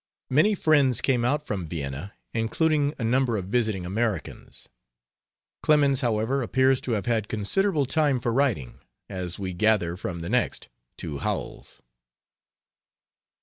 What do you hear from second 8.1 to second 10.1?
for writing, as we gather